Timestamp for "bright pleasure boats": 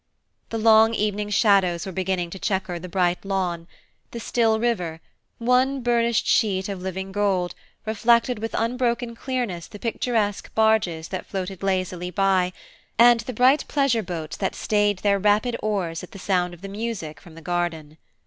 13.33-14.35